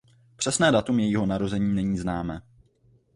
[0.35, 2.41] Přesné datum jejího narození není známé.